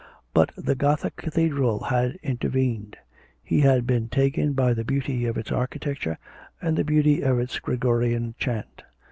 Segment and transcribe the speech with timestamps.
[0.33, 2.97] But the Gothic cathedral had intervened;
[3.43, 6.17] he had been taken by the beauty of its architecture
[6.59, 8.81] and the beauty of its Gregorian chant.